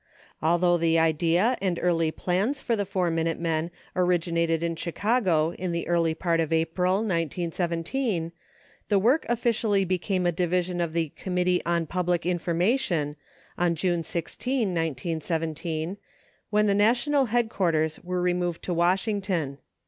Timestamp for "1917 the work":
7.03-9.27